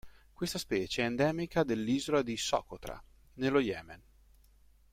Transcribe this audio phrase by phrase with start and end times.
[0.33, 2.99] Questa specie è endemica dell'isola di Socotra,
[3.35, 4.01] nello Yemen.